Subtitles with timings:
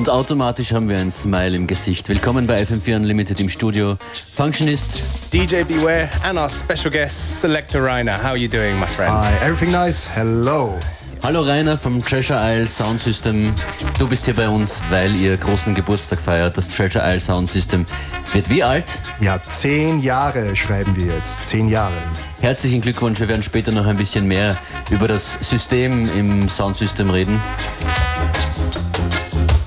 [0.00, 2.08] Und automatisch haben wir ein Smile im Gesicht.
[2.08, 3.98] Willkommen bei FM4 Unlimited im Studio.
[4.32, 5.02] Functionist.
[5.30, 8.16] DJ Beware and our special guest, Selector Rainer.
[8.16, 9.12] How are you doing, my friend?
[9.12, 10.08] Hi, everything nice.
[10.14, 10.78] Hello.
[11.22, 13.52] Hallo Rainer vom Treasure Isle Sound System.
[13.98, 16.56] Du bist hier bei uns, weil ihr großen Geburtstag feiert.
[16.56, 17.84] Das Treasure Isle Sound System
[18.32, 18.86] wird wie alt?
[19.20, 21.46] Ja, zehn Jahre schreiben wir jetzt.
[21.46, 21.92] Zehn Jahre.
[22.40, 23.20] Herzlichen Glückwunsch.
[23.20, 24.56] Wir werden später noch ein bisschen mehr
[24.88, 27.38] über das System im Soundsystem reden.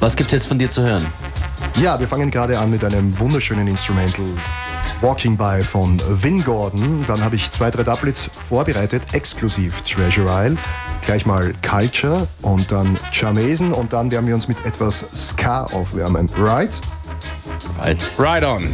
[0.04, 1.06] Was gibt's jetzt von dir zu hören?
[1.82, 4.26] Ja, wir fangen gerade an mit einem wunderschönen Instrumental
[5.00, 7.06] Walking By von Vin Gordon.
[7.08, 10.58] Dann habe ich zwei, drei Doublets vorbereitet, exklusiv Treasure Isle.
[11.04, 16.30] Gleich mal Culture und dann Charmazen und dann werden wir uns mit etwas Ska aufwärmen.
[16.38, 16.82] Right?
[17.82, 18.12] Right.
[18.20, 18.74] Right on.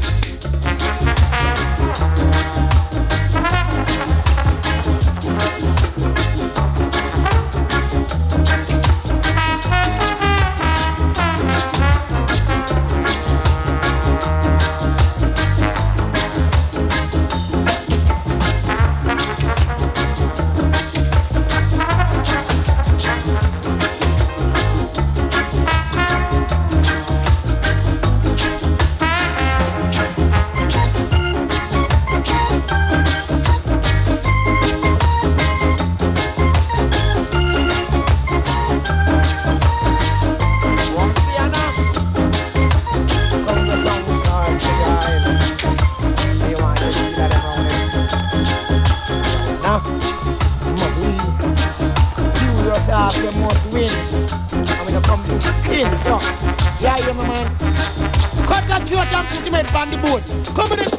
[58.90, 60.23] You and damn him man on the boat.
[60.55, 60.98] Come with it.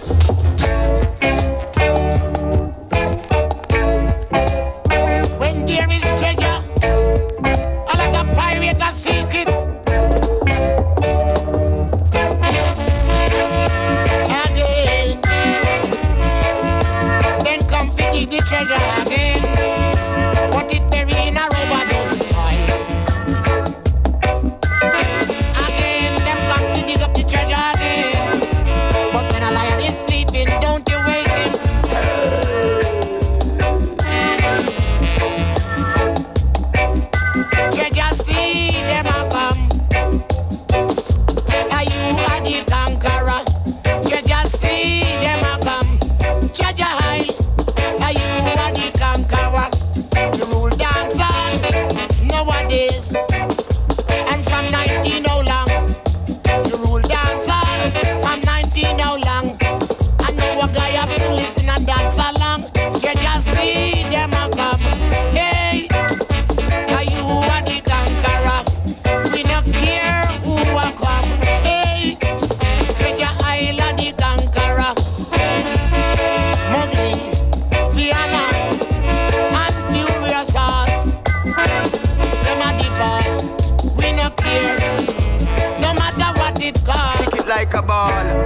[87.72, 88.39] like a ball.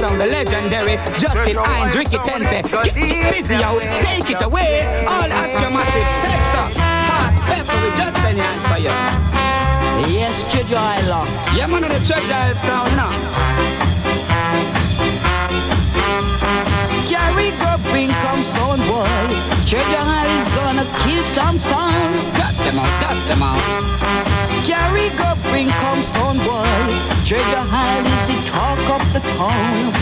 [0.00, 2.48] Sound, the legendary Justin Hinds, Ricky Tense.
[2.48, 5.04] Get busy out, take it away.
[5.04, 6.72] All that's your massive sex up.
[6.72, 8.96] Hot pepper with Justin Hinds for you.
[10.08, 11.28] Yes, Treasure Isle.
[11.54, 13.12] Yeah, man, of the Treasure Isle sound now.
[17.04, 19.04] Carry go bring come son boy.
[19.68, 22.24] Treasure Isle is gonna keep some sun.
[22.40, 23.60] Dust them out, dust them out.
[24.64, 26.64] Carry go bring come son boy.
[27.28, 29.92] Treasure Isle is the talk of the town.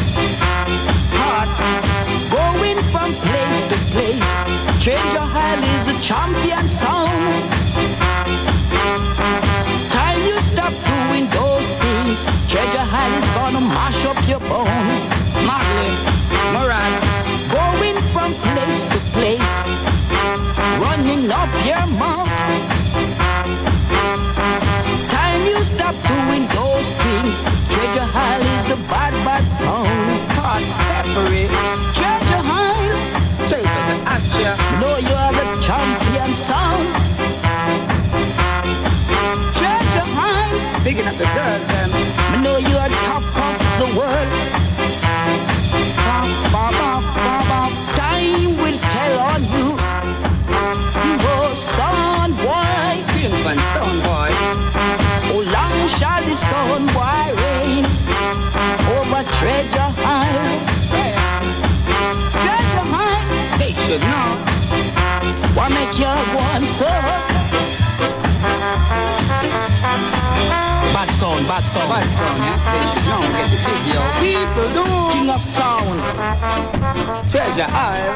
[1.21, 1.51] Hot.
[2.37, 4.33] Going from place to place.
[4.85, 7.35] Treasure Isle is the champion sound.
[9.97, 12.19] Time you stop doing those things,
[12.51, 14.91] Treasure Isle is gonna mash up your bone.
[15.49, 15.93] Marley,
[16.55, 16.93] Moran,
[17.59, 19.57] Going from place to place,
[20.83, 22.79] running up your mouth.
[25.38, 27.35] Time you stop doing those things,
[27.70, 28.11] Treasure
[28.43, 29.87] is the bad, bad sound.
[30.35, 31.46] hot peppery.
[31.94, 32.99] Treasure Isle,
[33.38, 34.56] Straight the Austria.
[34.81, 36.88] know you are the champion sound.
[39.55, 41.90] Treasure Isle, Picking up the girls, them.
[42.35, 44.31] I know you are top of the world.
[46.06, 46.19] Ba,
[46.52, 47.48] ba, ba,
[71.19, 71.91] sound, bad sound.
[71.91, 72.59] Bad sound, yeah?
[73.03, 73.32] Should.
[73.35, 74.03] Get the.
[74.23, 74.85] People do.
[75.12, 75.99] King of sound.
[77.31, 78.15] Treasure Isle.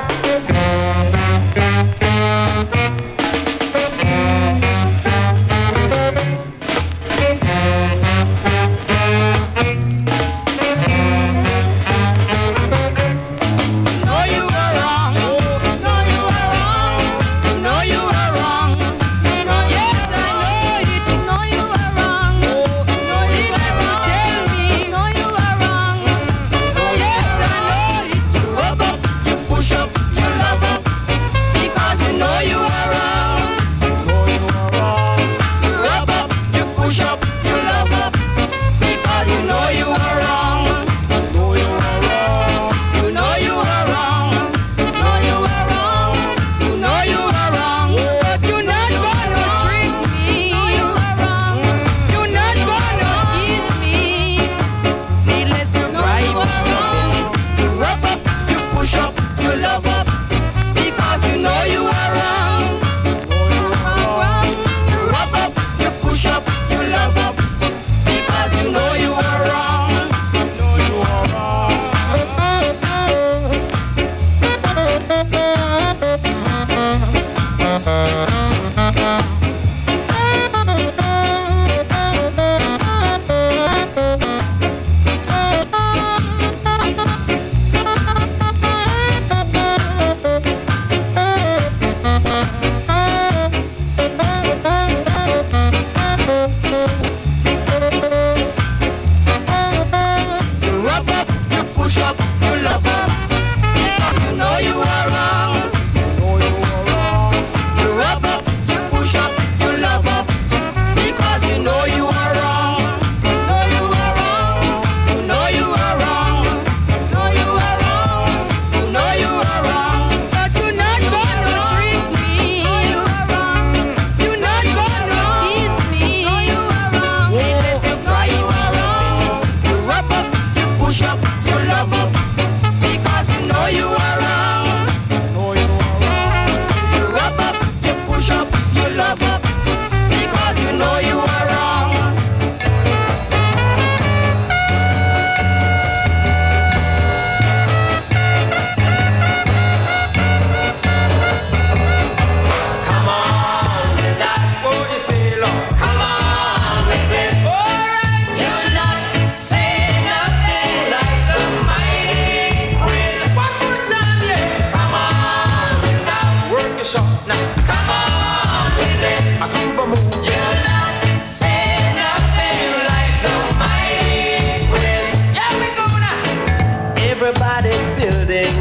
[177.73, 178.55] Everybody's building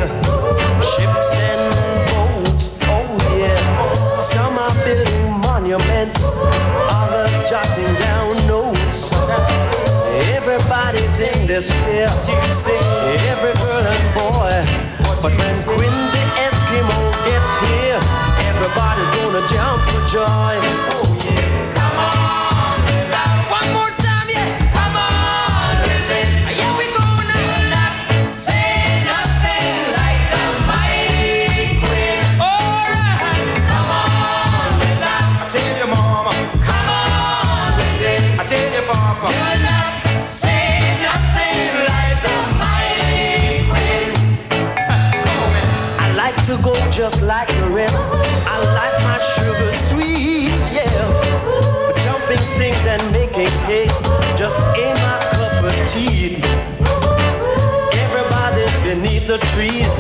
[0.96, 1.64] ships and
[2.10, 2.78] boats.
[2.84, 4.16] Oh yeah.
[4.16, 6.24] Some are building monuments,
[6.90, 9.12] others jotting down notes.
[10.36, 12.10] Everybody's in despair.
[13.30, 14.56] Every girl and boy.
[15.22, 15.34] But
[15.68, 18.02] when the Eskimo gets here,
[18.50, 20.56] everybody's gonna jump for joy.
[20.94, 21.74] Oh yeah.
[21.76, 22.51] Come on
[46.92, 47.96] just like the rest.
[48.46, 50.92] I like my sugar sweet, yeah.
[51.88, 54.02] But jumping things and making haste
[54.38, 56.44] just ain't my cup of tea.
[57.96, 59.91] Everybody's beneath the trees,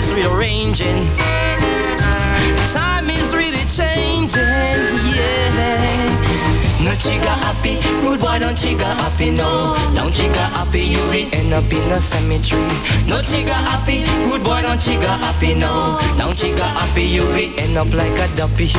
[0.00, 1.00] is rearranging.
[2.72, 2.99] Time
[6.84, 9.76] No chica happy, rude boy don't chica happy, no.
[9.94, 12.62] Don't chica happy, you will end up in a cemetery.
[13.06, 15.98] No chica happy, rude boy don't chica happy, no.
[16.16, 18.72] Don't chica happy, you will end up like a duppy.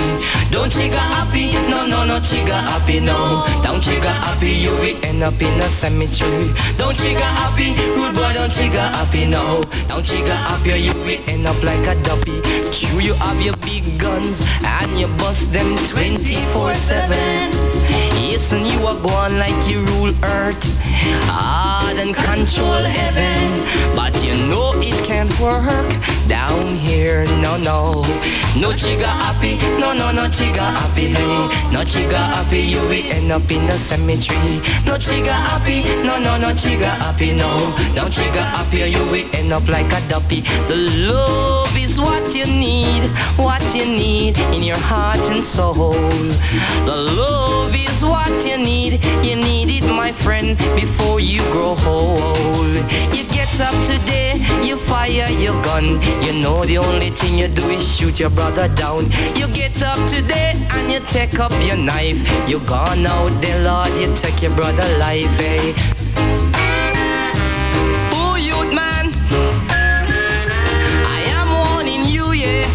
[0.50, 3.46] Don't chica happy, no, no, no chica happy, no.
[3.62, 6.52] Don't chica happy, you will end up in a cemetery.
[6.78, 9.64] Don't chica happy, rude boy don't chica happy, no.
[9.88, 12.42] Don't chica happy, you will end up like a duppy.
[12.74, 17.91] True, you have your big guns and you bust them 24-7.
[18.16, 20.64] Yes, and you are going like you rule earth
[21.28, 23.54] hard and control heaven.
[23.96, 25.90] But you know it can't work
[26.28, 28.04] down here, no, no.
[28.60, 31.48] No chica happy, no, no, no chica happy, hey.
[31.72, 34.60] No chica happy, you will end up in the cemetery.
[34.86, 37.74] No chica happy, no, no, no chica happy, no.
[37.96, 40.42] No chica happy, you will end up like a duppy.
[40.68, 40.76] The
[41.08, 43.04] love is what you need,
[43.38, 45.94] what you need in your heart and soul.
[46.86, 52.76] The love is what you need, you need my friend, before you grow old.
[53.16, 55.86] You get up today, you fire your gun.
[56.24, 59.06] You know the only thing you do is shoot your brother down.
[59.36, 62.20] You get up today and you take up your knife.
[62.50, 65.74] You gone out there, Lord, you take your brother life, eh?
[68.52, 69.06] Youth man,
[71.06, 72.66] I am warning you, yeah.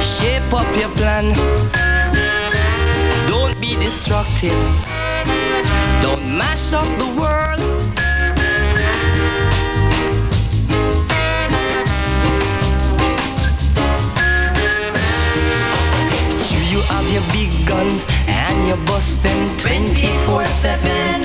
[0.00, 1.34] Shape up your plan.
[3.28, 4.91] Don't be destructive.
[6.12, 7.58] Don't mash up the world.
[16.52, 21.22] You, you have your big guns and you bust them 24-7.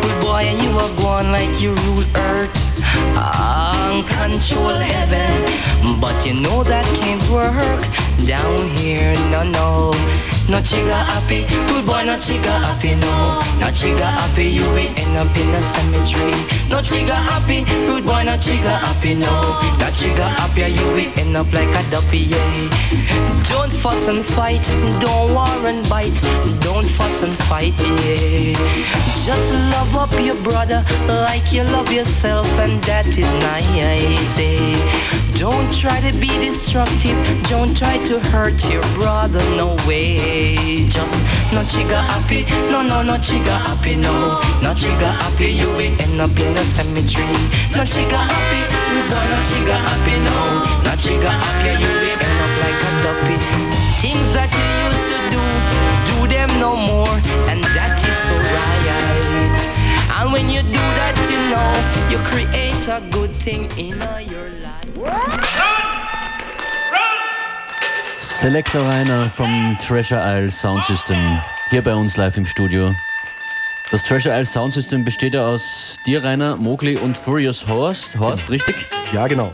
[0.00, 2.56] Good boy, and you are going like you rule earth
[3.14, 6.00] and control heaven.
[6.00, 7.84] But you know that can't work
[8.26, 10.31] down here, no, no.
[10.48, 13.40] No chica happy, good boy, no chica happy, no.
[13.58, 16.34] No chica happy, you will end up in a cemetery.
[16.68, 19.60] No chica happy, good boy, no chica happy, no.
[19.78, 22.68] No chica happy, you will end up like a duppy, yeah.
[23.48, 24.62] Don't fuss and fight,
[25.00, 26.20] don't war and bite.
[26.60, 28.56] Don't fuss and fight, yeah.
[29.24, 35.22] Just love up your brother like you love yourself, and that is nice, eh.
[35.38, 37.16] Don't try to be destructive,
[37.48, 40.31] don't try to hurt your brother, no way.
[40.32, 44.40] Just no chica happy, no, no, no chica happy, no.
[44.62, 47.28] No chica happy, you will end up in the cemetery.
[47.76, 48.60] No chica happy,
[48.96, 50.36] you boy, no chica happy, no.
[50.88, 53.36] No chica happy, you will end up like a duppy.
[54.00, 55.42] Things that you used to do,
[56.08, 57.12] do them no more,
[57.52, 58.82] and that is so right.
[60.16, 61.70] And when you do that, you know
[62.08, 64.00] you create a good thing in
[64.32, 65.81] your life.
[68.40, 71.38] Selector Rainer vom Treasure Isle Sound System
[71.70, 72.92] hier bei uns live im Studio.
[73.92, 78.18] Das Treasure Isle Sound System besteht ja aus dir, Rainer, Mowgli und Furious Horst.
[78.18, 78.74] Horst, richtig?
[79.12, 79.52] Ja, genau.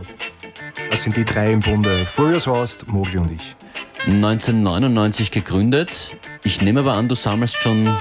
[0.90, 1.90] Das sind die drei im Bunde.
[2.06, 3.56] Furious Horst, Mowgli und ich.
[4.06, 6.16] 1999 gegründet.
[6.44, 7.94] Ich nehme aber an, du sammelst schon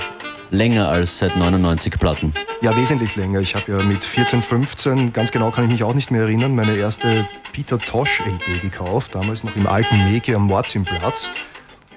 [0.52, 2.34] länger als seit 99 Platten.
[2.62, 3.40] Ja, wesentlich länger.
[3.40, 6.56] Ich habe ja mit 14, 15, ganz genau kann ich mich auch nicht mehr erinnern,
[6.56, 11.30] meine erste Peter Tosh LP gekauft, damals noch im alten Meke am Mordsimplatz.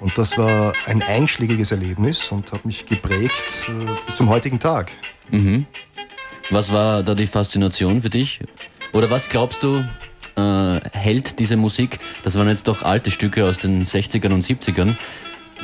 [0.01, 3.33] Und das war ein einschlägiges Erlebnis und hat mich geprägt
[3.69, 3.73] äh,
[4.07, 4.91] bis zum heutigen Tag.
[6.51, 8.41] Was war da die Faszination für dich?
[8.93, 9.85] Oder was glaubst du,
[10.37, 14.97] äh, hält diese Musik, das waren jetzt doch alte Stücke aus den 60ern und 70ern,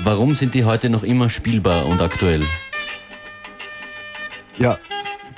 [0.04, 2.42] warum sind die heute noch immer spielbar und aktuell?
[4.58, 4.78] Ja,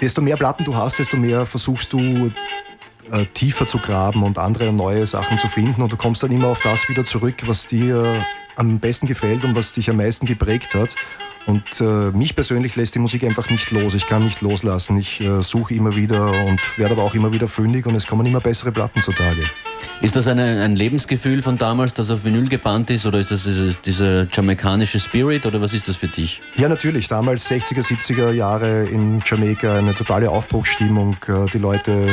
[0.01, 2.31] desto mehr Platten du hast, desto mehr versuchst du
[3.13, 6.49] äh, tiefer zu graben und andere neue Sachen zu finden und du kommst dann immer
[6.49, 8.05] auf das wieder zurück, was dir
[8.57, 10.97] am besten gefällt und was dich am meisten geprägt hat.
[11.47, 13.95] Und äh, mich persönlich lässt die Musik einfach nicht los.
[13.95, 14.99] Ich kann nicht loslassen.
[14.99, 18.27] Ich äh, suche immer wieder und werde aber auch immer wieder fündig und es kommen
[18.27, 19.41] immer bessere Platten zutage.
[20.03, 23.45] Ist das eine, ein Lebensgefühl von damals, das auf Vinyl gebannt ist, oder ist das
[23.45, 26.43] diese, dieser jamaikanische Spirit, oder was ist das für dich?
[26.57, 27.09] Ja, natürlich.
[27.09, 31.17] Damals 60er, 70er Jahre in Jamaika eine totale Aufbruchsstimmung.
[31.29, 32.09] Äh, Die Leute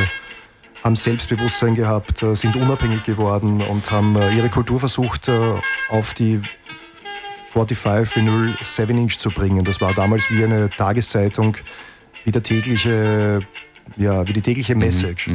[0.86, 5.34] haben Selbstbewusstsein gehabt, äh, sind unabhängig geworden und haben äh, ihre Kultur versucht, äh,
[5.90, 6.40] auf die
[7.54, 9.64] 45 Vinyl 7 Inch zu bringen.
[9.64, 11.58] Das war damals wie eine Tageszeitung,
[12.24, 13.40] wie der tägliche,
[13.98, 15.32] ja, wie die tägliche Message.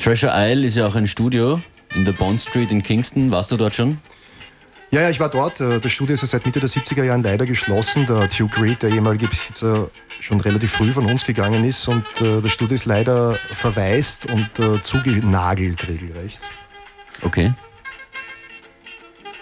[0.00, 1.60] Treasure Isle ist ja auch ein Studio
[1.94, 3.30] in der Bond Street in Kingston.
[3.30, 3.98] Warst du dort schon?
[4.90, 5.60] Ja, ja, ich war dort.
[5.60, 8.06] Äh, Das Studio ist ja seit Mitte der 70er Jahren leider geschlossen.
[8.06, 9.90] Der Duke Reed, der ehemalige Besitzer,
[10.20, 14.58] schon relativ früh von uns gegangen ist und äh, das Studio ist leider verwaist und
[14.58, 16.40] äh, zugenagelt regelrecht.
[17.22, 17.52] Okay.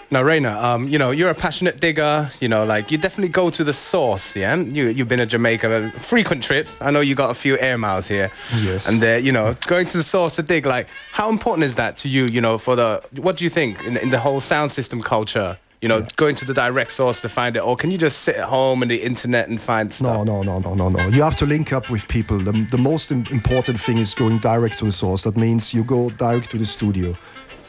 [0.09, 2.31] Now, Rainer, um, you know, you're a passionate digger.
[2.39, 4.37] You know, like you definitely go to the source.
[4.37, 6.81] Yeah, you you've been to Jamaica, uh, frequent trips.
[6.81, 8.31] I know you got a few air miles here.
[8.61, 8.87] Yes.
[8.87, 10.65] And uh, you know, going to the source to dig.
[10.65, 12.25] Like, how important is that to you?
[12.25, 15.57] You know, for the what do you think in, in the whole sound system culture?
[15.81, 18.35] You know, going to the direct source to find it, or can you just sit
[18.35, 20.25] at home and the internet and find stuff?
[20.25, 21.07] No, no, no, no, no, no.
[21.09, 22.39] You have to link up with people.
[22.39, 25.23] The, the most important thing is going direct to the source.
[25.23, 27.15] That means you go direct to the studio.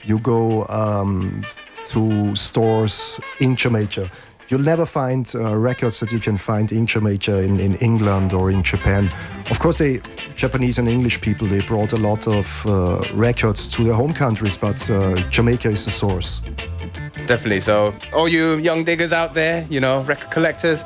[0.04, 1.42] You go um,
[1.88, 4.10] to stores in Jamaica.
[4.48, 8.50] You'll never find uh, records that you can find in Jamaica, in, in England, or
[8.50, 9.10] in Japan.
[9.50, 10.00] Of course, they
[10.36, 14.56] Japanese and English people they brought a lot of uh, records to their home countries,
[14.56, 16.40] but uh, Jamaica is the source.
[17.26, 17.60] Definitely.
[17.60, 20.82] So, all you young diggers out there, you know, record collectors,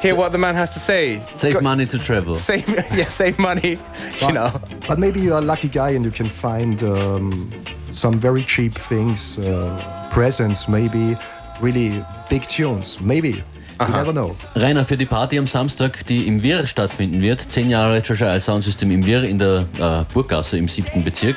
[0.00, 1.22] hear what the man has to say.
[1.32, 2.38] Save Go- money to travel.
[2.50, 3.78] Save, yeah, save money.
[4.20, 4.60] You know.
[4.88, 7.50] But maybe you're a lucky guy and you can find um,
[7.94, 9.70] some very cheap things, uh,
[10.12, 11.16] presents, maybe
[11.60, 12.98] really big tunes.
[13.00, 13.42] Maybe.
[13.80, 14.36] You never know.
[14.54, 18.40] Rainer, für die Party am Samstag, die im Wirr stattfinden wird, 10 Jahre Treasure Isle
[18.40, 21.02] Sound System im Wirr in der äh, Burggasse im 7.
[21.02, 21.36] Bezirk.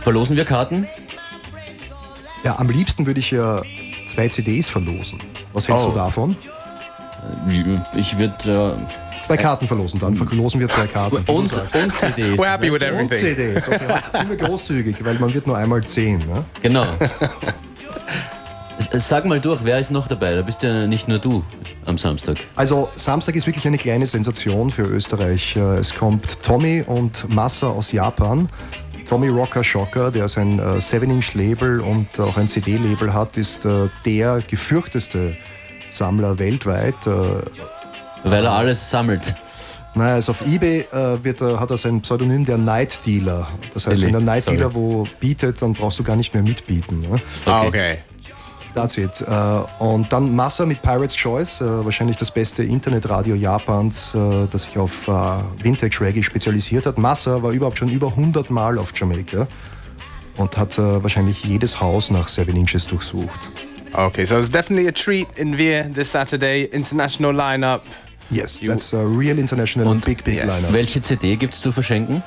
[0.00, 0.88] Verlosen wir Karten?
[2.44, 3.62] Ja, am liebsten würde ich ja
[4.12, 5.20] zwei CDs verlosen.
[5.52, 5.90] Was hältst Oh.
[5.90, 6.36] du davon?
[7.94, 8.76] Ich würde.
[9.32, 11.16] Zwei Karten verlosen, dann verlosen wir zwei Karten.
[11.16, 12.38] Äh, und, und CDs.
[12.38, 13.18] We're happy with Und everything.
[13.18, 13.66] CDs.
[13.66, 16.18] Okay, jetzt sind wir großzügig, weil man wird nur einmal zehn.
[16.18, 16.44] Ne?
[16.60, 16.84] Genau.
[18.92, 20.34] Sag mal durch, wer ist noch dabei?
[20.34, 21.42] Da bist ja nicht nur du
[21.86, 22.36] am Samstag.
[22.56, 25.56] Also Samstag ist wirklich eine kleine Sensation für Österreich.
[25.56, 28.50] Äh, Es kommt Tommy und Massa aus Japan.
[29.08, 35.38] Tommy Rocker Shocker, der sein 7-Inch-Label und auch ein CD-Label hat, ist äh, der gefürchteste
[35.90, 36.96] Sammler weltweit.
[38.24, 39.34] Äh, Weil er alles sammelt.
[39.94, 43.46] Naja, also auf Ebay äh, wird er, hat er sein Pseudonym der Night Dealer.
[43.74, 44.56] Das heißt, wenn der Night Sorry.
[44.56, 47.00] Dealer wo bietet, dann brauchst du gar nicht mehr mitbieten.
[47.00, 47.20] Ne?
[47.44, 47.98] Ah, okay.
[48.74, 49.20] That's it.
[49.20, 54.62] Äh, und dann Massa mit Pirates Choice, äh, wahrscheinlich das beste Internetradio Japans, äh, das
[54.62, 55.12] sich auf äh,
[55.62, 56.96] Vintage Reggae spezialisiert hat.
[56.96, 59.46] Massa war überhaupt schon über 100 Mal auf Jamaika
[60.38, 63.40] und hat äh, wahrscheinlich jedes Haus nach 7 Inches durchsucht.
[63.92, 66.64] Okay, so it's definitely a treat in Veer this Saturday.
[66.64, 67.82] International lineup.
[68.32, 70.62] Yes, that's a real international Und big, big yes.
[70.62, 70.72] lineup.
[70.74, 72.22] Welche CD gibt's zu verschenken?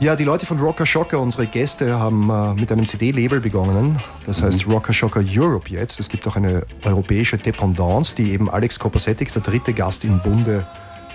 [0.00, 3.98] Ja, die Leute von Rocker Shocker, unsere Gäste, haben äh, mit einem CD-Label begonnen.
[4.26, 6.00] Das heißt Rocker Shocker Europe jetzt.
[6.00, 10.66] Es gibt auch eine europäische Dependance, die eben Alex Kopasetic, der dritte Gast im Bunde,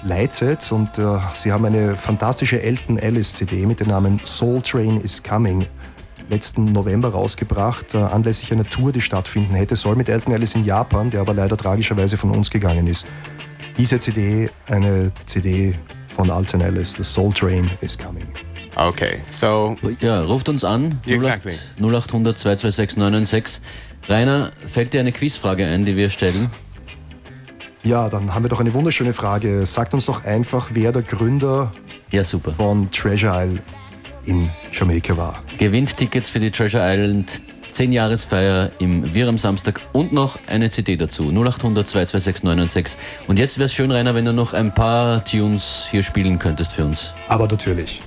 [0.04, 0.72] leitet.
[0.72, 5.22] Und äh, sie haben eine fantastische Elton Ellis CD mit dem Namen Soul Train is
[5.22, 5.68] Coming
[6.30, 10.64] letzten November rausgebracht, äh, anlässlich einer Tour, die stattfinden hätte soll mit Elton Ellis in
[10.64, 13.06] Japan, der aber leider tragischerweise von uns gegangen ist.
[13.80, 15.74] Diese CD, eine CD
[16.16, 18.28] von Alton Ellis, The Soul Train is Coming.
[18.76, 21.00] Okay, so Ja, ruft uns an.
[21.08, 21.54] Exactly.
[21.80, 23.62] 0800 226 996.
[24.10, 26.50] Rainer, fällt dir eine Quizfrage ein, die wir stellen?
[27.84, 29.66] Ja, dann haben wir doch eine wunderschöne Frage.
[29.66, 31.72] Sagt uns doch einfach, wer der Gründer
[32.12, 32.52] Ja, super.
[32.52, 33.60] von Treasure Isle
[34.26, 35.42] in Jamaika war.
[35.58, 40.70] Gewinnt Tickets für die Treasure Island 10 Jahresfeier im Wir am Samstag und noch eine
[40.70, 41.24] CD dazu.
[41.32, 43.28] 0800 226 996.
[43.28, 46.74] Und jetzt wäre es schön, Rainer, wenn du noch ein paar Tunes hier spielen könntest
[46.74, 47.14] für uns.
[47.28, 48.02] Aber natürlich.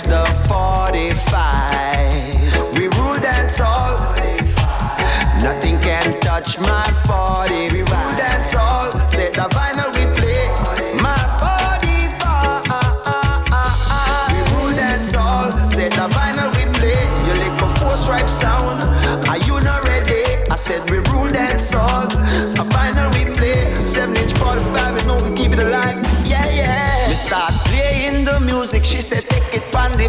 [0.00, 1.71] The 45.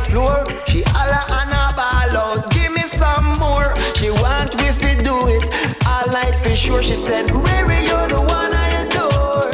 [0.09, 0.43] Floor.
[0.67, 2.51] She holla and a ball out.
[2.51, 3.73] Give me some more.
[3.95, 5.43] She want we fi do it
[5.87, 6.81] all night for sure.
[6.81, 9.51] She said, Riri, you're the one I adore.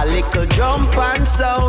[0.00, 1.67] A little jump and sound,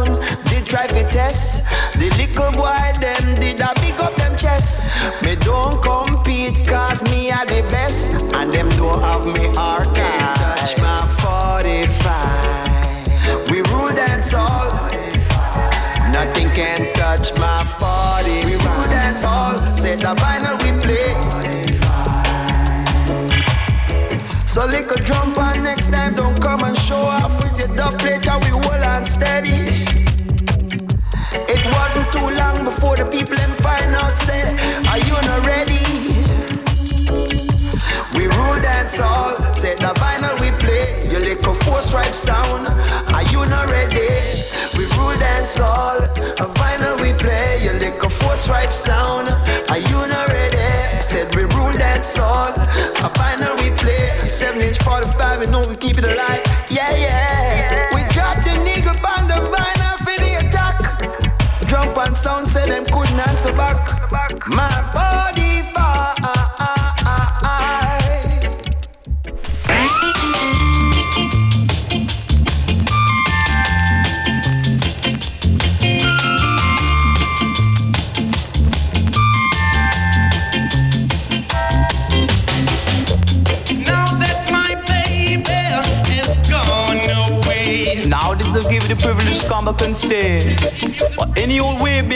[48.49, 49.29] stripe sound,
[49.69, 50.57] are you not ready?
[51.03, 55.18] Said we rule dance all, a vinyl we play, seven inch 45,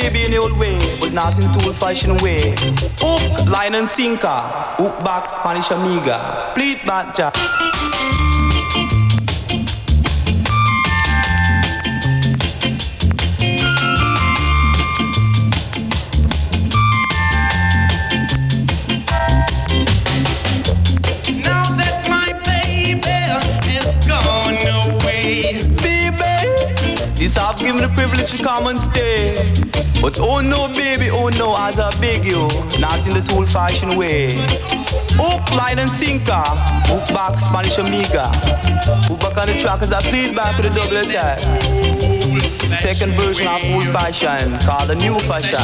[0.09, 2.55] baby, any old way, but not in tool fashion way.
[2.99, 4.41] Hook, line and sinker,
[4.75, 7.33] hook back, Spanish amiga, pleat back, jack.
[27.33, 29.33] This I've given the privilege to come and stay.
[29.99, 33.97] But oh no, baby, oh no, as I beg you, not in the tool fashion
[33.97, 34.35] way.
[35.17, 36.45] Hook, line and sinker,
[36.85, 38.27] hook back, Spanish amiga.
[39.07, 41.41] Hook back on the track as I played back with the double attack.
[42.83, 45.57] Second version of old fashion, called the new fashion.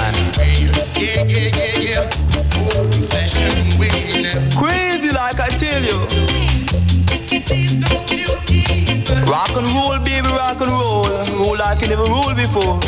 [0.99, 2.73] Yeah, yeah, yeah, yeah.
[2.73, 4.57] Old fashioned.
[4.57, 6.39] Crazy like I tell you.
[9.29, 11.07] Rock and roll, baby, rock and roll.
[11.37, 12.79] Roll like you never rolled before.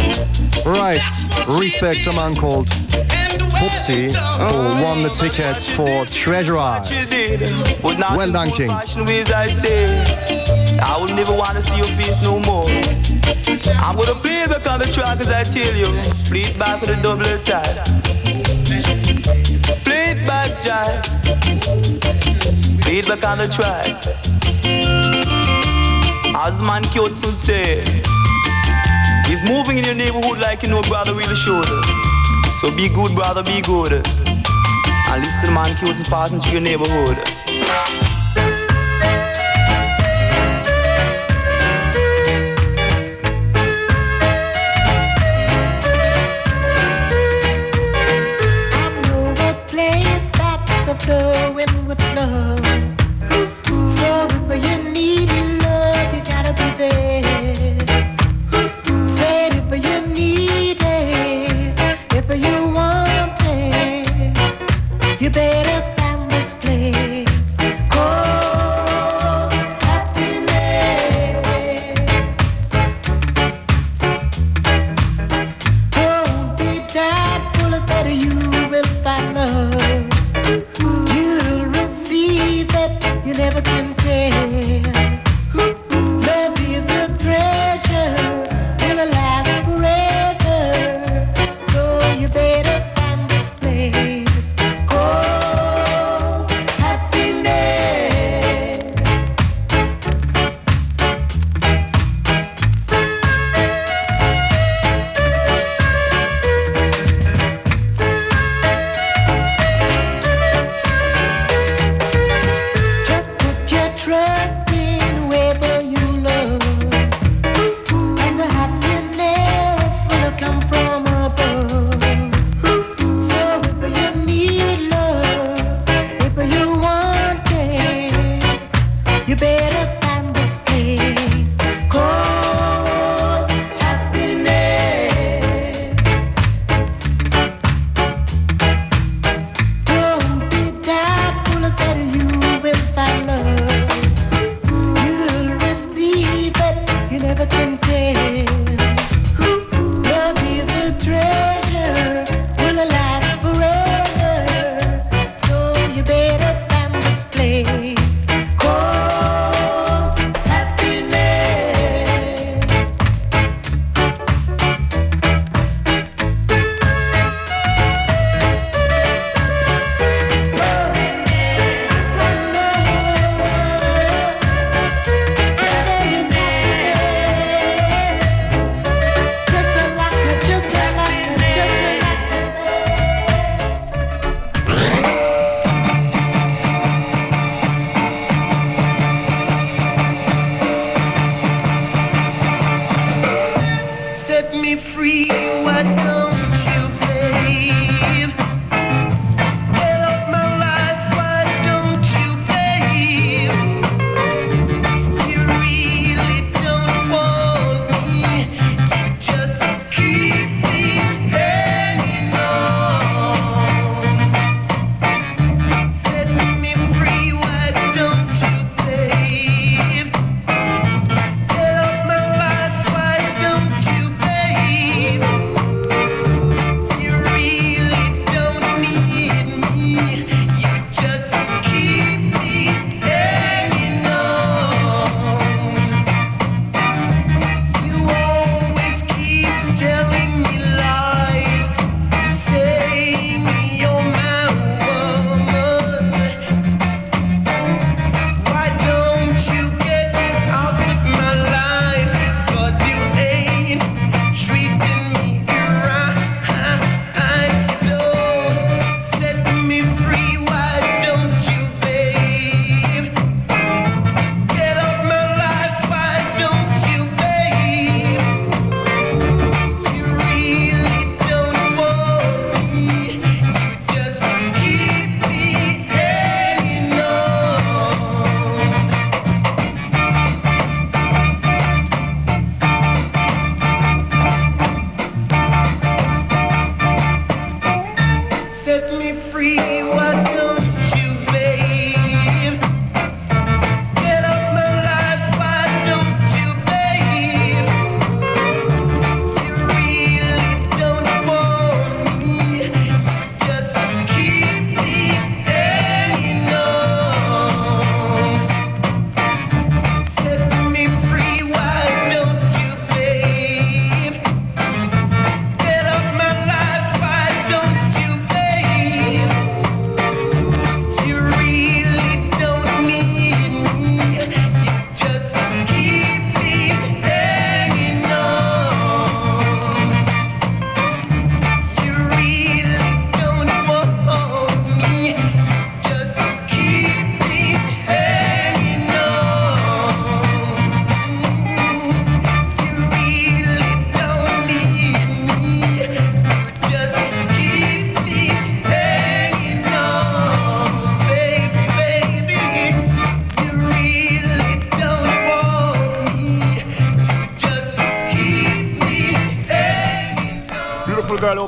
[0.65, 0.99] Right,
[1.47, 6.84] respect a man called Popsy who won the tickets for Treasure Isle.
[6.88, 7.82] You did.
[7.84, 8.71] But not Well done, King.
[8.71, 8.84] I
[10.99, 12.67] would never want to see your face no more.
[13.80, 15.91] I'm gonna play back on the track as I tell you.
[16.25, 17.86] Play it back with a double attack.
[19.84, 21.04] Play it back, Jack.
[22.82, 24.21] Play it back on the track.
[26.43, 27.84] As man Kyoto would say,
[29.27, 31.67] he's moving in your neighborhood like you know brother really should.
[32.60, 33.93] So be good, brother, be good.
[33.93, 37.40] and listen to the man and passing through your neighborhood.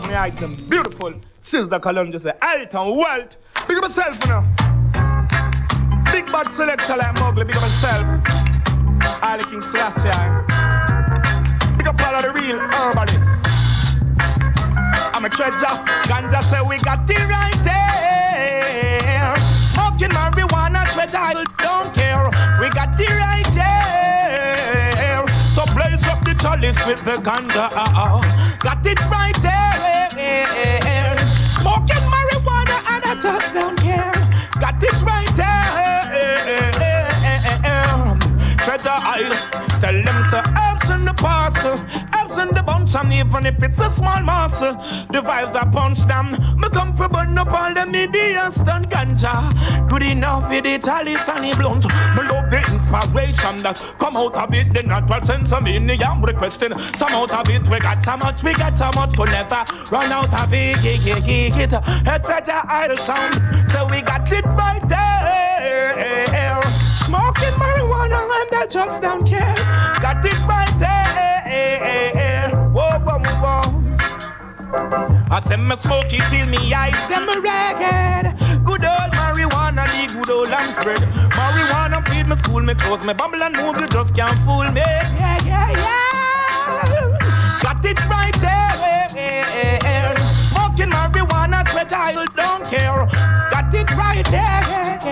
[0.03, 0.55] Love me item.
[0.69, 1.13] Beautiful.
[1.39, 3.37] Sister Columbia say, item, wealth.
[3.67, 4.41] Big up yourself, you know.
[6.11, 8.05] Big bad selector like Mowgli, big up yourself.
[9.21, 10.09] Ali King Selassie.
[11.77, 13.43] Big up all of the real herbalists.
[15.13, 15.75] I'm a treasure.
[16.07, 19.35] Ganja say we got the right there.
[19.67, 22.29] Smoking marijuana, treasure, I don't care.
[22.59, 24.12] We got the right there.
[26.43, 27.69] Chalice with the ganja.
[28.59, 31.17] Got it right there.
[31.57, 33.79] Smoking marijuana and I just don't.
[34.59, 35.63] Got it right there.
[38.65, 39.35] Treasure isle.
[39.79, 41.75] Tell them so herbs in the parcel,
[42.17, 44.73] herbs in the bunch, and even if it's a small muscle,
[45.11, 46.31] the vibes I punch them.
[46.59, 49.89] Me come for burn up all the medias done ganja.
[49.89, 51.85] Good enough with the chalice and the blunt.
[51.85, 54.73] Me love the inspiration that come out of it.
[54.73, 57.67] The natural sense of meaning I'm requesting some out of it.
[57.69, 61.73] We got so much, we got so much, we'll never run out of it.
[61.73, 66.61] A Treasure Isle sound, so we got it right there.
[67.05, 69.53] Smoking marijuana and I just don't care.
[70.01, 71.03] Got it right there.
[73.05, 73.83] Whoa, whoa.
[75.29, 78.37] I said me smoke it till me eyes them ragged.
[78.65, 80.99] Good old marijuana, the good old lamb spread.
[81.31, 84.81] Marijuana feed me school, me clothes, me bubble and move, you just can't fool me.
[84.81, 87.59] Yeah, yeah, yeah.
[87.61, 90.15] Got it right there.
[90.49, 93.05] Smoking marijuana, treasure, I don't care.
[93.51, 95.02] Got it right there.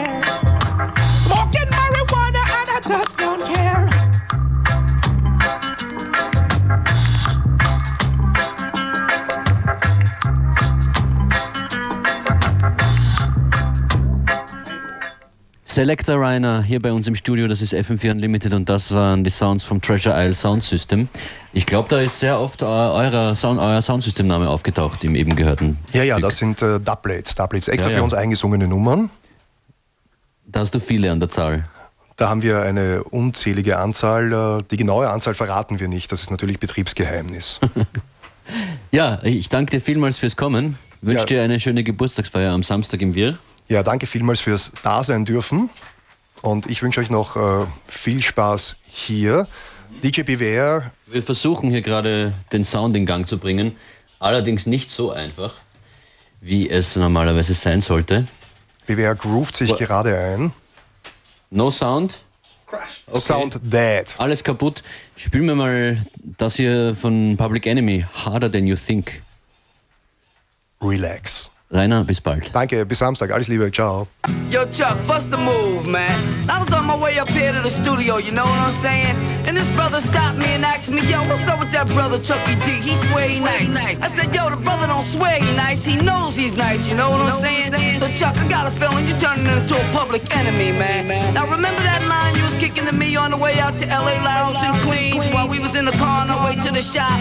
[15.76, 19.30] Selector Rainer hier bei uns im Studio, das ist FM4 Unlimited und das waren die
[19.30, 21.08] Sounds vom Treasure Isle Sound System.
[21.54, 25.78] Ich glaube, da ist sehr oft eu- eurer Sound, euer Soundsystemname aufgetaucht im eben gehörten.
[25.94, 28.04] Ja, ja, das sind äh, Doublets, Doublets, extra Ja, für ja.
[28.04, 29.10] uns eingesungene Nummern.
[30.46, 31.66] Da hast du viele an der Zahl.
[32.18, 34.60] Da haben wir eine unzählige Anzahl.
[34.60, 36.12] äh, Die genaue Anzahl verraten wir nicht.
[36.12, 37.60] Das ist natürlich Betriebsgeheimnis.
[38.92, 40.78] Ja, ich danke dir vielmals fürs Kommen.
[41.02, 41.26] Wünsche Ja.
[41.28, 43.38] dir eine schöne Geburtstagsfeier am Samstag im Wir.
[43.68, 45.70] Ja, danke vielmals fürs Dasein dürfen.
[46.42, 49.48] Und ich wünsche euch noch äh, viel Spaß hier.
[50.04, 53.76] DJ Beware, Wir versuchen hier gerade den Sound in Gang zu bringen.
[54.20, 55.56] Allerdings nicht so einfach,
[56.40, 58.26] wie es normalerweise sein sollte.
[58.88, 60.54] Beware groovt sich Wa- gerade ein.
[61.52, 62.24] No Sound.
[63.14, 64.06] Sound dead.
[64.18, 64.82] Alles kaputt.
[65.18, 66.04] Spiel mir mal
[66.38, 68.06] das hier von Public Enemy.
[68.26, 69.22] Harder than you think.
[70.82, 71.51] Relax.
[71.74, 72.54] Rainer, bis bald.
[72.54, 73.32] Danke, bis Samstag.
[73.32, 73.72] Alles Liebe.
[73.72, 74.08] Ciao.
[74.52, 76.20] Yo, Chuck, what's the move, man?
[76.50, 79.16] I was on my way up here to the studio, you know what I'm saying?
[79.48, 82.56] And this brother stopped me and asked me, yo, what's up with that brother Chucky
[82.56, 82.68] D?
[82.84, 84.00] He swear he nice.
[84.02, 87.10] I said, yo, the brother don't swear he nice, he knows he's nice, you know
[87.10, 87.72] what I'm saying?
[87.98, 91.08] So, Chuck, I got a feeling you turning into a public enemy, man.
[91.34, 91.91] Now, remember that
[92.92, 95.86] to me on the way out to LA Lounge in Queens while we was in
[95.86, 97.16] the car on our way to the shop?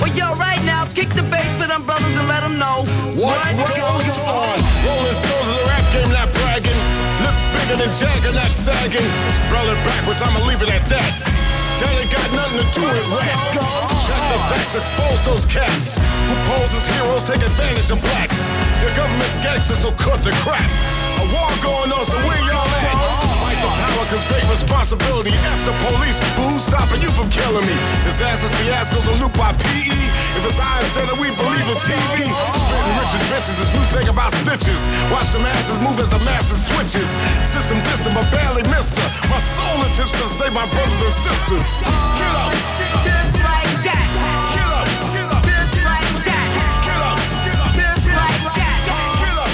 [0.00, 2.84] Well, yo, right now, kick the bass for them brothers and let them know
[3.16, 4.56] What goes on?
[4.84, 6.76] Rolling stones of the rap game, not bragging.
[7.24, 9.08] Lips bigger than Jagger, not sagging.
[9.48, 11.12] Spell it backwards, I'ma leave it at that.
[11.80, 13.38] That ain't got nothing to do with rap.
[14.04, 18.52] Check the facts, expose those cats who pose as heroes, take advantage of blacks.
[18.84, 20.68] Your government's gangsters, so cut the crap.
[21.16, 23.13] A war going on, so where y'all at?
[23.84, 25.36] Power, cause great responsibility.
[25.36, 27.76] F the police, but who's stopping you from killing me?
[28.08, 30.00] Disasters, fiascos, are looped by PE.
[30.40, 32.32] If it's I instead of we believe in TV.
[32.32, 34.88] Spitting rich and bitches, is new thing about snitches.
[35.12, 37.12] Watch the masses move as the masses switches.
[37.44, 39.08] System distant, but barely missed her.
[39.28, 39.36] My
[39.84, 41.76] intention to save my brothers and sisters.
[41.84, 42.52] Get up!
[43.04, 44.08] Just like that.
[44.56, 44.88] Get up!
[45.44, 46.48] Just like that.
[46.88, 47.18] Get up!
[47.76, 48.80] Just like that.
[49.20, 49.52] Get up!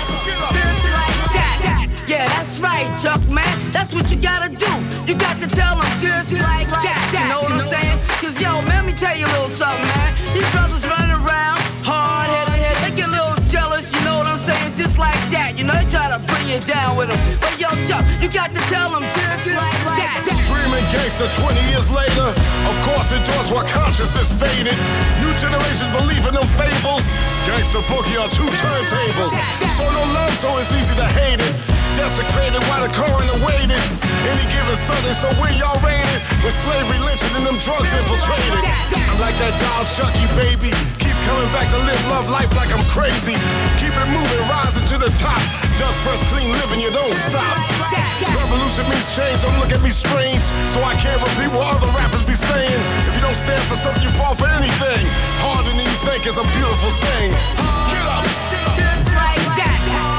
[0.54, 1.90] Just like that.
[2.06, 3.49] Yeah, that's right, Chuck, man.
[3.72, 4.70] That's what you gotta do.
[5.06, 7.00] You got to tell them just like that.
[7.14, 7.98] You know what I'm saying?
[8.18, 10.14] Cause yo, let me tell you a little something, man.
[10.34, 14.38] These brothers running around, hard headed, they get a little jealous, you know what I'm
[14.38, 14.74] saying?
[14.74, 15.54] Just like that.
[15.56, 17.18] You know, they try to bring you down with them.
[17.38, 20.39] But yo, Chuck, you got to tell them just like that.
[20.70, 22.30] Screaming gangster 20 years later.
[22.30, 24.78] Of course, endorse while consciousness faded.
[25.18, 27.10] New generations believe in them fables.
[27.42, 29.34] Gangster boogie on two turntables.
[29.66, 31.54] Show no love, so it's easy to hate it.
[31.98, 33.82] Desecrated while the coroner waited.
[34.30, 36.22] Any given Sunday, so where y'all raided?
[36.46, 38.62] With slavery lynching and them drugs infiltrated.
[38.94, 40.70] I'm like that doll Chucky, baby.
[41.02, 43.34] Keep coming back to live love life like I'm crazy.
[43.82, 45.42] Keep it moving, rising to the top.
[45.82, 47.79] Duck first, clean living, you don't stop.
[48.28, 50.44] Revolution means change, don't look at me strange.
[50.68, 52.80] So I can't repeat what other rappers be saying.
[53.08, 55.06] If you don't stand for something, you fall for anything.
[55.40, 57.32] Harder than you think is a beautiful thing.
[57.32, 58.76] Get up, get up.
[58.76, 59.78] Just like that.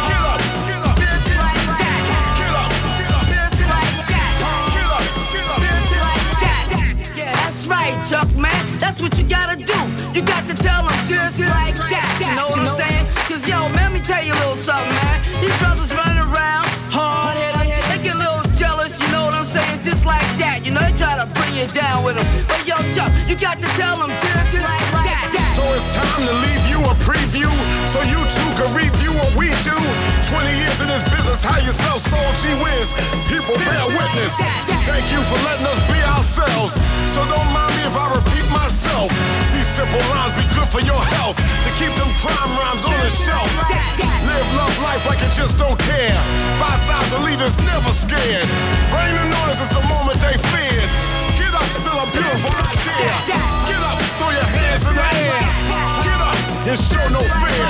[0.09, 0.97] Get up, get up.
[0.97, 2.01] Just like that.
[2.41, 3.25] Get up, get up.
[3.29, 4.33] Just like that.
[4.73, 5.61] Get up, get up.
[5.61, 6.65] Just like that.
[7.13, 8.61] Yeah, that's right, Chuck, man.
[8.81, 9.77] That's what you gotta do.
[10.17, 12.09] You got to tell them just like that.
[12.17, 13.05] You know what I'm saying?
[13.29, 15.21] Cause yo, let me tell you a little something, man.
[15.39, 15.90] These brothers
[19.81, 20.61] Just like that.
[20.63, 22.27] You know, they try to bring you down with them.
[22.45, 25.31] But yo, Chuck, you got tell them just like that.
[25.55, 27.51] So it's time to leave you a preview
[27.87, 29.75] so you too can review what we do.
[30.31, 32.95] 20 years in this business, how you sell soul, she wins.
[33.27, 34.39] People bear witness.
[34.87, 36.79] Thank you for letting us be ourselves.
[37.11, 39.11] So don't mind me if I repeat myself.
[39.51, 41.35] These simple lines be good for your health.
[41.37, 43.47] To keep them crime rhymes on the shelf.
[43.99, 46.15] Live love life like you just don't care.
[46.59, 48.47] 5,000 leaders never scared.
[48.87, 51.10] Bring the noise is the moment they feared.
[51.71, 53.15] Still a beautiful idea.
[53.63, 55.39] Get up, throw your hands in the air.
[56.03, 56.35] Get up
[56.67, 57.67] and show no fear.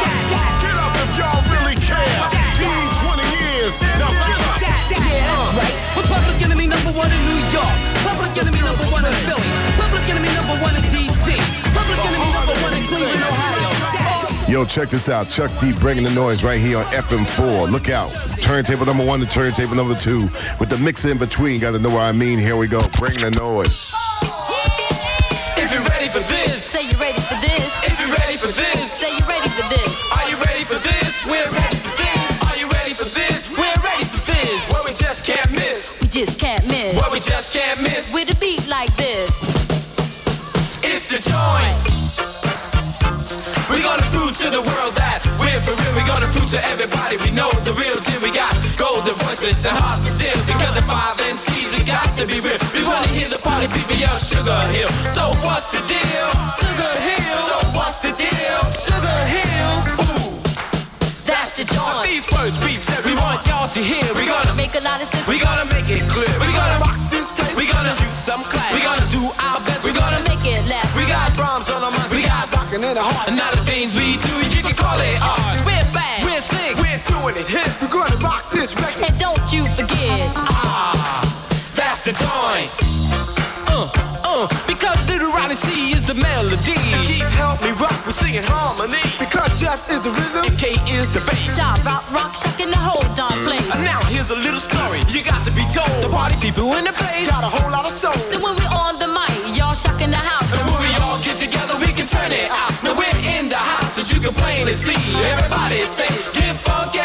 [0.57, 2.17] Get up if y'all really care.
[2.57, 4.57] You need 20 years, now get up.
[4.57, 5.61] Yeah, that's uh.
[5.61, 5.75] right.
[5.93, 7.77] We're public enemy number one in New York.
[8.01, 9.49] Public enemy number one in Philly.
[9.77, 11.37] Public enemy number one in D.C.
[11.69, 14.10] Public enemy number one in Cleveland, Ohio.
[14.51, 15.29] Yo, check this out.
[15.29, 17.71] Chuck D bringing the noise right here on FM4.
[17.71, 18.09] Look out.
[18.41, 20.23] Turntable number one to turntable number two.
[20.59, 21.61] With the mix in between.
[21.61, 22.37] Got to know what I mean.
[22.37, 22.81] Here we go.
[22.99, 23.93] Bring the noise.
[25.55, 27.60] If you're ready for this, Say you ready for this.
[46.51, 48.19] To everybody we know the real deal.
[48.19, 50.35] We got golden voices and hearts of steel.
[50.43, 52.59] Because the five MCs, it got to be real.
[52.75, 54.91] We wanna hear the party people yell Sugar Hill.
[55.15, 56.27] So what's the deal?
[56.51, 57.39] Sugar Hill.
[57.47, 58.59] So what's the deal?
[58.67, 59.75] Sugar Hill.
[59.95, 60.43] Ooh.
[61.23, 62.03] That's the joint.
[62.03, 64.03] These words we said we want y'all to hear.
[64.11, 65.23] We gonna Make a lot of sense.
[65.31, 66.35] we gonna make it clear.
[66.43, 67.55] We gonna rock this place.
[67.55, 68.75] We gonna use some class.
[68.75, 69.87] We gonna do our best.
[69.87, 70.99] We gonna Make it last.
[70.99, 72.11] we got rhymes on our minds.
[72.11, 73.31] We got rockin' in the heart.
[73.31, 75.40] And now the things we do, you can call it art.
[77.21, 77.47] Doing it.
[77.81, 79.09] We're gonna rock this record.
[79.09, 80.31] And don't you forget.
[80.35, 81.21] Ah,
[81.75, 82.69] that's the joint.
[83.69, 83.87] Uh,
[84.25, 86.75] uh, because Little Ronnie C is the melody.
[86.91, 89.01] And Keith help me rock, we're singing harmony.
[89.19, 91.55] Because Jeff is the rhythm, and K is the bass.
[91.55, 93.69] Shop, rock, rock, shucking the whole darn place.
[93.71, 95.93] And now here's a little story you got to be told.
[96.03, 98.13] The party people in the place got a whole lot of soul.
[98.13, 100.51] So when we on the mic, y'all shocking the house.
[100.51, 102.73] And when we all get together, we can turn it out.
[102.83, 104.97] Now we're in the house, as you can plainly see.
[105.15, 107.00] Everybody say, get funky,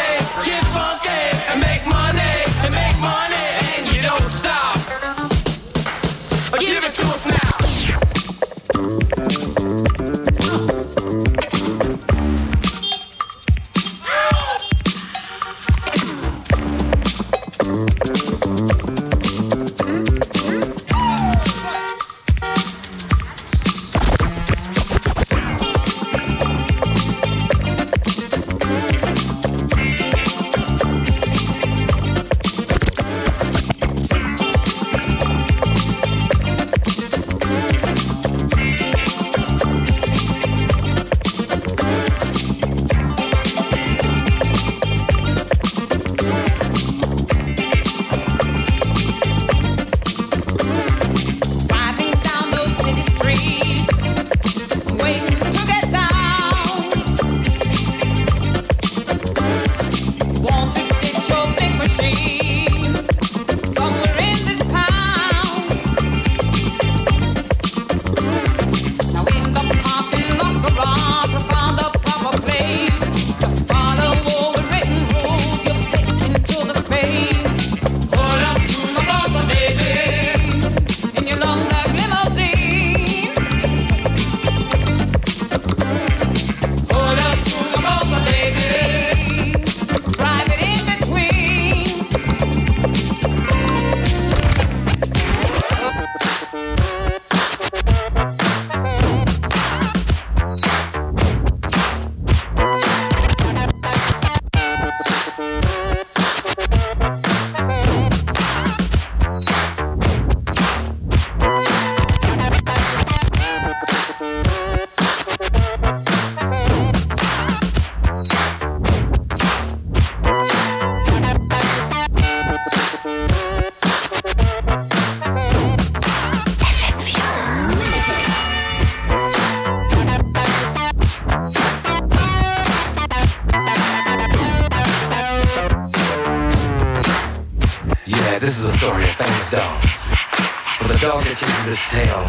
[140.99, 142.25] the dog that chases its tail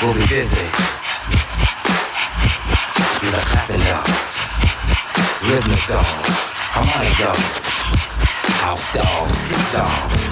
[0.00, 0.64] will be busy.
[3.20, 4.40] These are clapping dogs,
[5.44, 6.32] rhythmic dogs,
[6.72, 7.60] harmonic dogs,
[8.64, 10.24] house dogs, street dogs,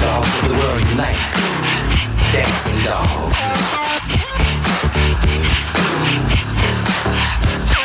[0.00, 1.28] dogs of the world unite,
[2.32, 3.40] dancing dogs.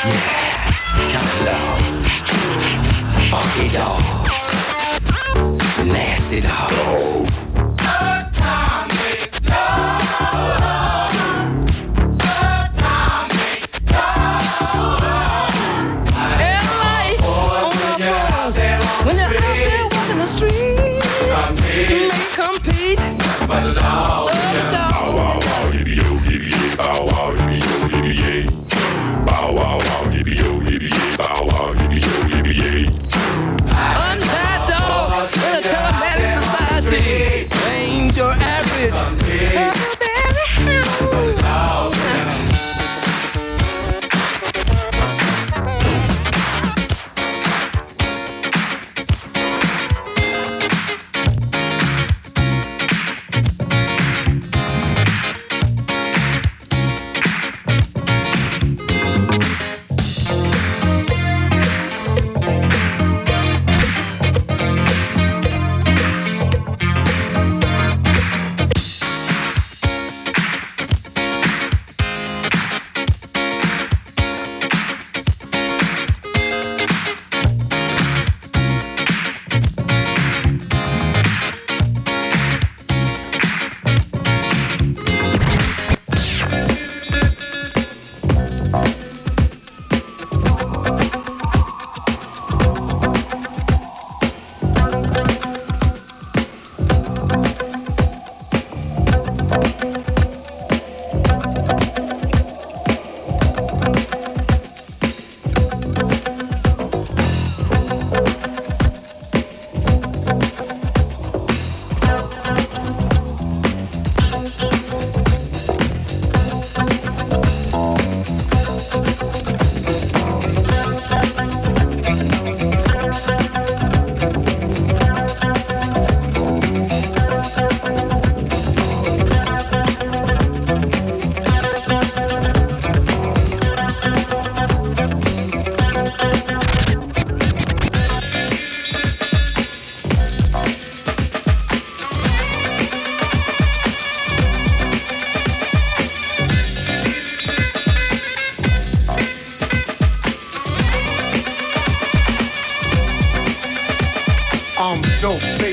[0.08, 0.72] Yeah,
[1.12, 2.08] counting dogs,
[3.32, 4.32] funky dogs,
[5.92, 7.51] nasty dogs.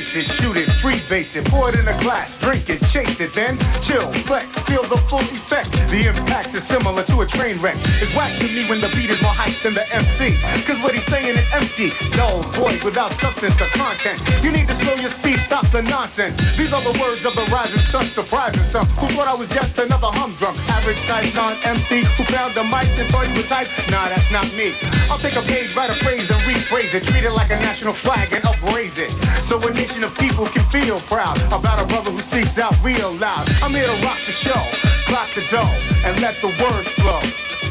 [0.00, 3.32] Face it, shoot it, freebase it, pour it in a glass, drink it, chase it,
[3.32, 5.70] then chill, flex, feel the full effect.
[5.90, 7.74] The impact is similar to a train wreck.
[7.98, 10.38] It's whack to me when the beat is more hype than the MC.
[10.66, 14.22] Cause what he's saying is empty, dull, void, without substance or content.
[14.44, 16.36] You need to slow your speed, stop the nonsense.
[16.56, 19.78] These are the words of the rising sun, surprising some who thought I was just
[19.78, 20.54] another humdrum.
[20.78, 23.66] Average type non-MC who found the mic and thought he was hype.
[23.90, 24.78] Nah, that's not me.
[25.10, 26.38] I'll take a page, write a phrase, and
[26.68, 27.04] rephrase it.
[27.04, 29.12] Treat it like a national flag and upraise it.
[29.42, 33.12] So a nation of people can feel proud about a brother who speaks out real
[33.12, 33.48] loud.
[33.62, 34.60] I'm here to rock the show,
[35.06, 37.20] clock the dough, and let the words flow.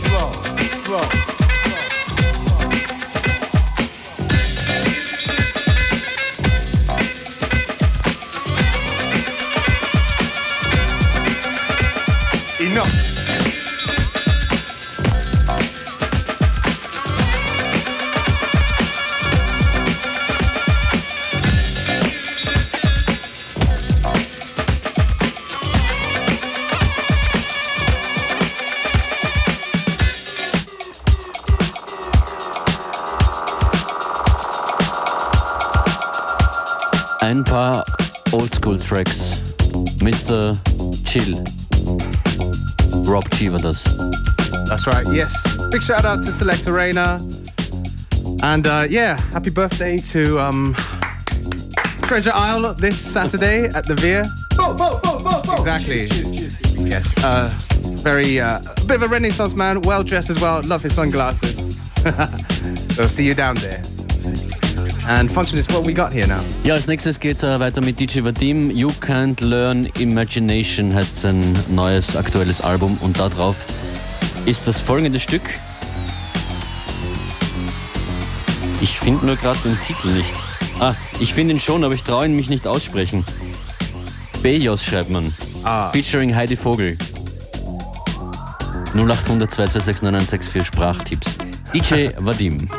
[0.10, 0.32] Flow,
[0.84, 1.37] flow.
[38.88, 39.40] Oldschool-Tracks.
[40.00, 40.56] Mr.
[41.06, 41.44] Chill.
[43.06, 43.84] Rob G war das.
[44.70, 45.06] That's right.
[45.12, 45.58] Yes.
[45.72, 47.20] Big shout out to Selector Rainer.
[48.44, 50.74] And uh, yeah, happy birthday to um,
[52.04, 54.24] Treasure Isle this Saturday at the Wirr.
[55.58, 56.06] Exactly.
[56.88, 57.14] Yes.
[57.24, 57.50] Uh,
[58.04, 60.62] very uh, a bit of a Renaissance man, well dressed as well.
[60.64, 61.56] Love his sunglasses.
[62.96, 63.82] so see you down there.
[65.08, 66.42] And Functionist, what we got here now?
[66.64, 68.70] Ja, als nächstes geht's äh, weiter mit DJ Vadim.
[68.70, 73.66] You Can't Learn Imagination heißt sein neues aktuelles Album und da drauf
[74.46, 75.44] ist das folgende Stück.
[78.82, 80.34] Ich finde nur gerade den Titel nicht.
[80.82, 83.24] Ah, ich finde ihn schon, aber ich traue ihn mich nicht aussprechen.
[84.44, 85.34] Bejos schreibt man.
[85.64, 85.90] Ah.
[85.92, 86.98] Featuring Heidi Vogel.
[88.94, 91.38] 0800 226 9164 Sprachtipps.
[91.74, 92.70] DJ Vadim.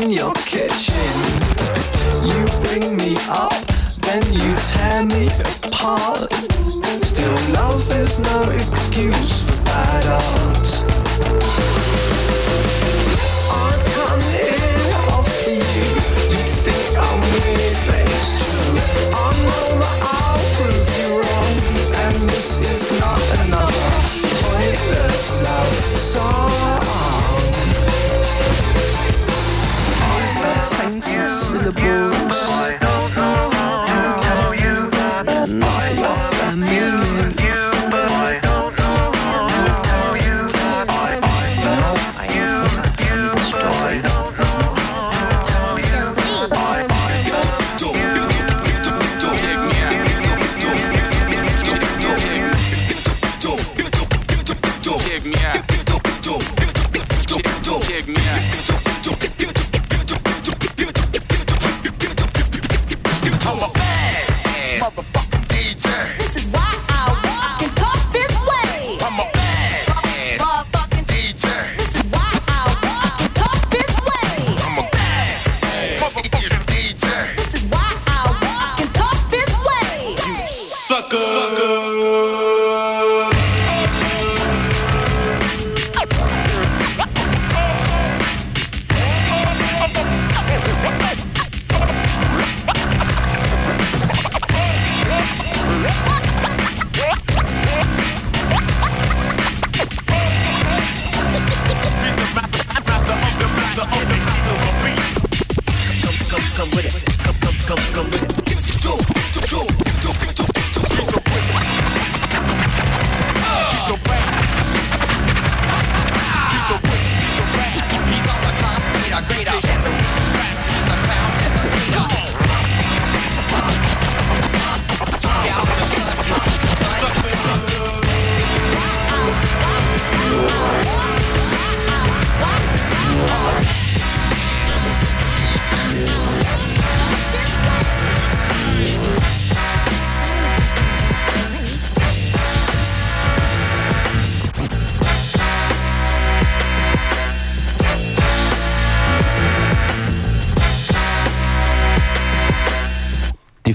[0.00, 0.94] In your kitchen.
[2.24, 3.52] You bring me up,
[4.00, 5.28] then you tear me
[5.64, 6.32] apart.
[7.02, 10.68] Still, love is no excuse for bad art.
[15.12, 15.84] Offer you.
[16.32, 17.20] You'd think I'm
[18.08, 18.72] it's true.
[19.12, 21.56] I know that I'll prove you wrong,
[22.04, 23.90] and this is not another
[24.40, 26.81] pointless love song.
[31.28, 32.91] Syllables.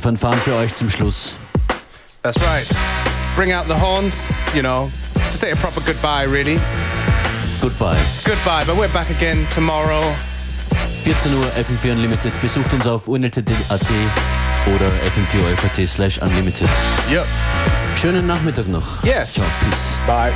[0.08, 1.36] Fanfaren für euch zum Schluss.
[2.24, 2.66] That's right.
[3.36, 6.58] Bring out the horns, you know, to say a proper goodbye, really.
[7.60, 8.00] Goodbye.
[8.24, 10.02] Goodbye, but we're back again tomorrow.
[11.04, 12.32] 14 Uhr FM4 Unlimited.
[12.42, 13.82] Besucht uns auf unltd.at
[14.74, 16.70] oder fm4 slash unlimited.
[17.12, 17.26] Yep.
[17.98, 19.04] Schönen Nachmittag noch.
[19.04, 19.34] Yes.
[19.34, 19.98] Ciao, peace.
[20.08, 20.32] Bye.